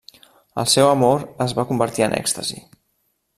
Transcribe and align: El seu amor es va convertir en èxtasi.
El 0.61 0.67
seu 0.71 0.87
amor 0.93 1.25
es 1.45 1.53
va 1.59 1.67
convertir 1.73 2.07
en 2.07 2.17
èxtasi. 2.23 2.59